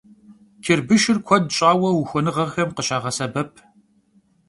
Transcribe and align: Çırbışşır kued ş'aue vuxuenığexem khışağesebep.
Çırbışşır 0.63 1.17
kued 1.27 1.45
ş'aue 1.57 1.89
vuxuenığexem 1.95 2.69
khışağesebep. 2.75 3.51